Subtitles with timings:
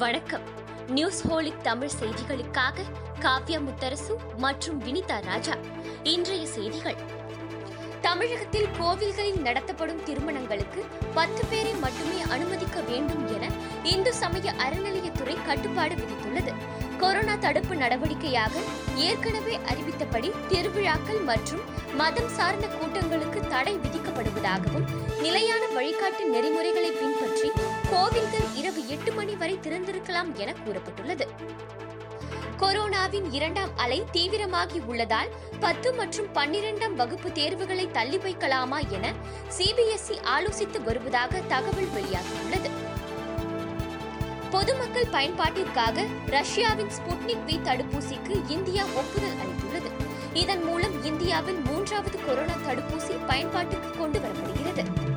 [0.00, 0.42] வணக்கம்.
[0.88, 2.84] News holic Tamil செய்திகளுக்காக
[3.20, 5.54] காவ்யா முத்தரசு மற்றும் வினிதா ராஜா.
[6.02, 6.98] இன்றைய செய்திகள்.
[8.00, 10.84] தமிழகத்தில் கோவில்களில் நடத்தப்படும் திருமணங்களுக்கு
[11.14, 13.48] பத்து பேரை மட்டுமே அனுமதிக்க வேண்டும் என
[13.82, 16.54] இந்து சமய அறநிலையத்துறை கட்டுப்பாடு விதித்துள்ளது.
[16.98, 18.54] கொரோனா தடுப்பு நடவடிக்கையாக
[18.94, 21.60] ஏற்கனவே அறிவித்தபடி திருவிழாக்கள் மற்றும்
[21.94, 24.88] மதம் சார்ந்த கூட்டங்களுக்கு தடை விதிக்கப்படுவதாகவும்
[25.20, 27.50] நிலையான வழிகாட்டு நெறிமுறைகளை பின்பற்றி
[27.90, 31.26] கோவில்கள் இரவு எட்டு மணி வரை திறந்திருக்கலாம் என கூறப்பட்டுள்ளது.
[32.58, 35.28] கொரோனாவின் இரண்டாம் அலை தீவிரமாகி உள்ளதால்
[35.60, 39.12] பத்து மற்றும் பன்னிரெண்டாம் வகுப்பு தேர்வுகளை தள்ளி வைக்கலாமா என
[39.58, 42.70] சிபிஎஸ்இ ஆலோசித்து வருவதாக தகவல் வெளியாகியுள்ளது.
[44.50, 49.90] பொதுமக்கள் பயன்பாட்டிற்காக ரஷ்யாவின் ஸ்புட்னிக் வி தடுப்பூசிக்கு இந்தியா ஒப்புதல் அளித்துள்ளது.
[50.32, 55.07] இதன் மூலம் இந்தியாவில் மூன்றாவது கொரோனா தடுப்பூசி பயன்பாட்டுக்கு கொண்டு வரப்படுகிறது.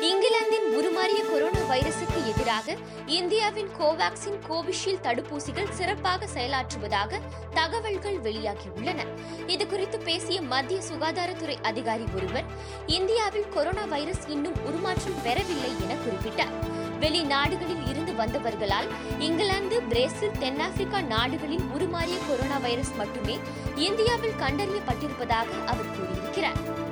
[0.00, 7.20] இங்கிலாந்தின் உருமாறிய கொரோனா வைரசுக்கு எதிராக இந்தியாவின் கோவாக்சின் கோவிஷீல்டு தடுப்பூசிகள் சிறப்பாக செயலாற்றுவதாக
[7.54, 9.06] தகவல்கள் வெளியாகியுள்ளன.
[9.46, 12.44] இதுகுறித்து பேசிய மத்திய சுகாதாரத்துறை அதிகாரி ஒருவர்
[12.86, 16.74] இந்தியாவில் கொரோனா வைரஸ் இன்னும் உருமாற்றம் பெறவில்லை என குறிப்பிட்டார்.
[17.00, 18.88] வெளிநாடுகளில் இருந்து வந்தவர்களால்
[19.18, 23.38] இங்கிலாந்து பிரேசில் தென்னாப்பிரிக்கா நாடுகளில் உருமாறிய கொரோனா வைரஸ் மட்டுமே
[23.74, 26.84] இந்தியாவில் கண்டறியப்பட்டிருப்பதாக அவர் கூறியிருக்கிறார்.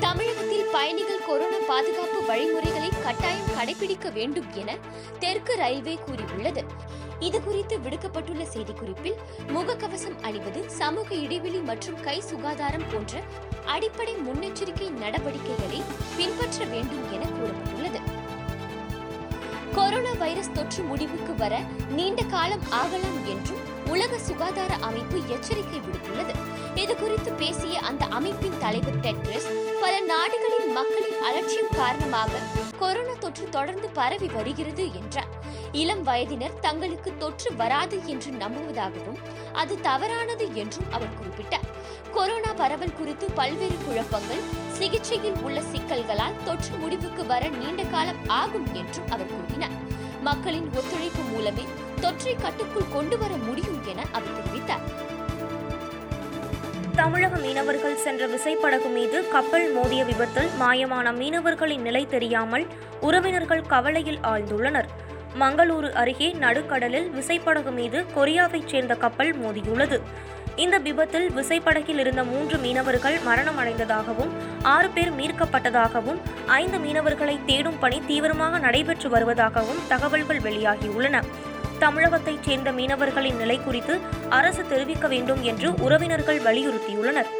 [0.00, 4.76] தமிழகத்தில் பயணிகள் கொரோனா பாதுகாப்பு வழிமுறைகளை கட்டாயம் கடைபிடிக்க வேண்டும் என
[5.18, 6.64] தெற்கு ரயில்வே கூறியுள்ளது.
[7.20, 9.16] இதுகுறித்து விடுக்கப்பட்டுள்ள செய்திக்குறிப்பில்
[9.48, 13.20] முகக்கவசம் அணிவது சமூக இடைவெளி மற்றும் கை சுகாதாரம் போன்ற
[13.64, 15.82] அடிப்படை முன்னெச்சரிக்கை நடவடிக்கைகளை
[16.16, 18.00] பின்பற்ற வேண்டும் என கூறப்பட்டுள்ளது.
[19.74, 26.49] கொரோனா வைரஸ் தொற்று முடிவுக்கு வர நீண்ட காலம் ஆகலாம் என்றும் உலக சுகாதார அமைப்பு எச்சரிக்கை விடுத்துள்ளது.
[26.74, 29.48] இதுகுறித்து பேசிய அந்த அமைப்பின் தலைவர் டெட்ரஸ்
[29.80, 32.30] பல நாடுகளின் மக்களின் அலட்சியம் காரணமாக
[32.78, 35.28] கொரோனா தொற்று தொடர்ந்து பரவி வருகிறது என்றார்.
[35.72, 39.18] இளம் வயதினர் தங்களுக்கு தொற்று வராது என்று நம்புவதாகவும்
[39.52, 41.66] அது தவறானது என்றும் அவர் குறிப்பிட்டார்.
[42.12, 49.10] கொரோனா பரவல் குறித்து பல்வேறு குழப்பங்கள் சிகிச்சையில் உள்ள சிக்கல்களால் தொற்று முடிவுக்கு வர நீண்ட காலம் ஆகும் என்றும்
[49.10, 49.76] அவர் கூறினார்.
[50.20, 51.64] மக்களின் ஒத்துழைப்பு மூலமே
[52.00, 55.08] தொற்றை கட்டுக்குள் கொண்டு வர முடியும் என அவர் தெரிவித்தார்.
[57.00, 62.66] தமிழக மீனவர்கள் சென்ற விசைப்படகு மீது கப்பல் மோதிய விபத்தில் மாயமான மீனவர்களின் நிலை தெரியாமல்
[63.00, 64.88] உறவினர்கள் கவலையில் ஆழ்ந்துள்ளனர்.
[65.40, 69.98] மங்களூரு அருகே நடுக்கடலில் விசைப்படகு மீது கொரியாவைச் சேர்ந்த கப்பல் மோதியுள்ளது.
[70.56, 74.32] இந்த விபத்தில் விசைப்படகில் இருந்த மூன்று மீனவர்கள் மரணமடைந்ததாகவும்
[74.62, 81.22] ஆறு பேர் மீட்கப்பட்டதாகவும் ஐந்து மீனவர்களை தேடும் பணி தீவிரமாக நடைபெற்று வருவதாகவும் தகவல்கள் வெளியாகியுள்ளன.
[81.80, 83.98] தமிழகத்தைச் சேர்ந்த மீனவர்களின் நிலை குறித்து
[84.28, 87.30] அரசு தெரிவிக்க வேண்டும் என்று உறவினர்கள் வலியுறுத்தியுள்ளனர்.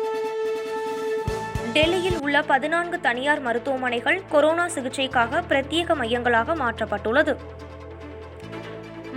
[1.73, 7.35] டெல்லியில் உள்ள பதினான்கு தனியார் மருத்துவமனைகள் கொரோனா சிகிச்சைக்காக பிரத்யேக மையங்களாக மாற்றப்பட்டுள்ளது.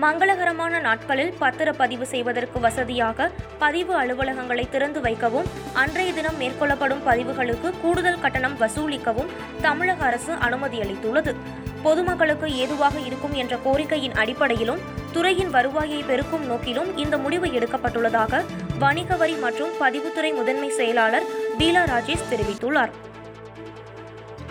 [0.01, 3.29] மங்களகரமான நாட்களில் பத்திரப்பதிவு செய்வதற்கு வசதியாக
[3.59, 11.35] பதிவு அலுவலகங்களை திறந்து வைக்கவும் அன்றைய தினம் மேற்கொள்ளப்படும் பதிவுகளுக்கு கூடுதல் கட்டணம் வசூலிக்கவும் தமிழக அரசு அனுமதி அளித்துள்ளது.
[11.83, 18.41] பொதுமக்களுக்கு ஏதுவாக இருக்கும் என்ற கோரிக்கையின் அடிப்படையிலும் துறையின் வருவாயை பெருக்கும் நோக்கிலும் இந்த முடிவு எடுக்கப்பட்டுள்ளதாக
[18.79, 22.93] வணிக வரி மற்றும் பதிவுத்துறை முதன்மை செயலாளர் பீலா ராஜேஷ் தெரிவித்துள்ளார்.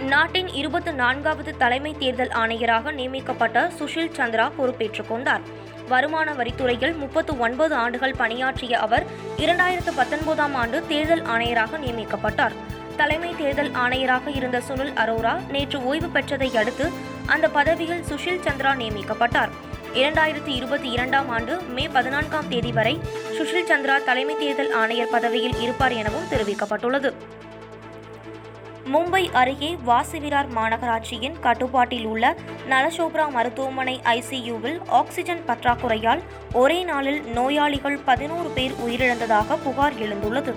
[0.03, 5.41] நாட்டின் இருபத்தி நான்காவது தலைமை தேர்தல் ஆணையராக நியமிக்கப்பட்ட சுஷில் சந்திரா பொறுப்பேற்றுக் கொண்டார்.
[5.89, 9.07] வருமான வரித்துறையில் முப்பத்து ஒன்பது ஆண்டுகள் பணியாற்றிய அவர்
[9.37, 12.57] இரண்டாயிரத்து பத்தொன்பதாம் ஆண்டு தேர்தல் ஆணையராக நியமிக்கப்பட்டார்.
[12.97, 16.89] தலைமை தேர்தல் ஆணையராக இருந்த சுனில் அரோரா நேற்று ஓய்வு பெற்றதை அடுத்து
[17.27, 19.53] அந்த பதவியில் சுஷில் சந்திரா நியமிக்கப்பட்டார்.
[19.95, 23.01] இரண்டாயிரத்தி இருபத்தி இரண்டாம் ஆண்டு மே பதினான்காம் தேதி வரை
[23.37, 27.11] சுஷில் சந்திரா தலைமை தேர்தல் ஆணையர் பதவியில் இருப்பார் எனவும் தெரிவிக்கப்பட்டுள்ளது.
[28.93, 32.37] மும்பை அருகே வாசிவிரார் மாநகராட்சியின் கட்டுப்பாட்டில் உள்ள
[32.71, 36.23] நலசோப்ரா மருத்துவமனை ஐசியூவில் ஆக்சிஜன் பற்றாக்குறையால்
[36.53, 40.55] ஒரே நாளில் நோயாளிகள் பதினோரு பேர் உயிரிழந்ததாக புகார் எழுந்துள்ளது.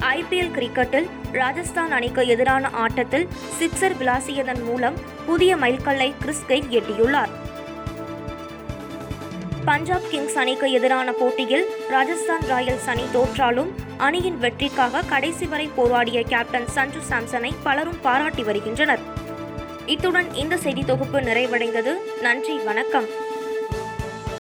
[0.00, 3.28] ஐபிஎல் கிரிக்கெட்டில் ராஜஸ்தான் அணிக்கு எதிரான ஆட்டத்தில்
[3.60, 4.94] சிக்ஸர் விளாசியதன் மூலம்
[5.26, 7.41] புதிய மைல்கல்லை கிறிஸ் கெயில் எட்டியுள்ளார்.
[9.64, 16.68] பஞ்சாப் கிங்ஸ் அணிக்கு எதிரான போட்டியில் ராஜஸ்தான் ராயல்ஸ் அணி தோற்றாலும் அணியின் வெற்றிக்காக கடைசி வரை போராடிய கேப்டன்
[16.68, 19.00] சஞ்சு சாம்சனை பலரும் பாராட்டி வருகின்றனர்.
[19.86, 21.94] இத்துடன் இந்த செய்தி தொகுப்பு நிறைவடைந்தது.
[22.20, 23.06] நன்றி வணக்கம்.